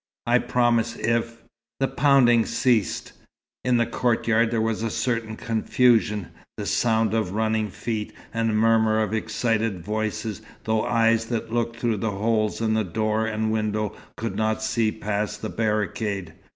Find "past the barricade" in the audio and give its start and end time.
14.91-16.33